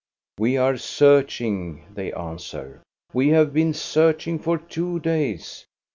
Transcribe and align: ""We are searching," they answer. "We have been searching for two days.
""We 0.39 0.57
are 0.57 0.77
searching," 0.77 1.85
they 1.93 2.11
answer. 2.11 2.81
"We 3.13 3.27
have 3.29 3.53
been 3.53 3.75
searching 3.75 4.39
for 4.39 4.57
two 4.57 4.99
days. 4.99 5.67